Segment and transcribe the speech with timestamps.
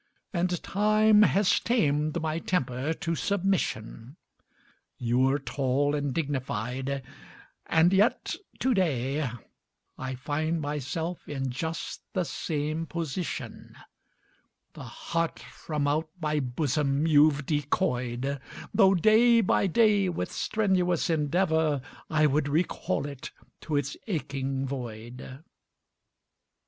[0.33, 4.17] And time has tamed my temper to submission.
[4.97, 7.03] You're tall and dignified,
[7.67, 9.29] and yet to day
[9.99, 13.75] I find myself in just the same position.
[14.73, 18.41] The heart from out my bosom you've decoyed,
[18.73, 21.79] Though day by day with strenuous endeavour
[22.09, 23.29] I would recall it
[23.61, 25.43] to its aching void.